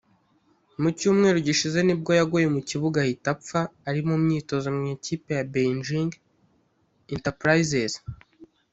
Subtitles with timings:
[0.81, 3.59] Mu cyumweru gishize nibwo yaguye mu kibuga ahita apfa
[3.89, 6.11] ari mu myitozo mu ikipe ya Beijing
[7.15, 7.93] Enterprises